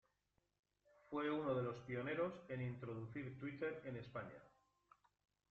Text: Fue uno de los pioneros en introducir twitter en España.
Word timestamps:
Fue 1.11 1.29
uno 1.29 1.53
de 1.53 1.61
los 1.61 1.77
pioneros 1.81 2.33
en 2.49 2.63
introducir 2.63 3.37
twitter 3.37 3.83
en 3.85 3.97
España. 3.97 4.41